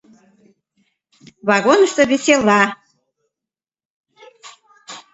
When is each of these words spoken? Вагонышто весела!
Вагонышто 1.47 2.03
весела! 2.11 2.61